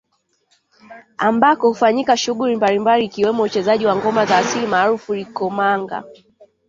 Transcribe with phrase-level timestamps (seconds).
[1.19, 6.03] Ambako hufanyika shughuli mbalimbali ikiwemo uchezaji wa ngoma za asili maarufu Likomanga